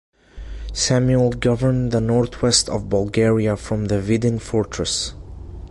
Samuel 0.73 1.29
governed 1.29 1.91
the 1.91 2.01
north-west 2.01 2.67
of 2.69 2.89
Bulgaria 2.89 3.55
from 3.55 3.85
the 3.85 4.01
Vidin 4.01 4.41
fortress. 4.41 5.13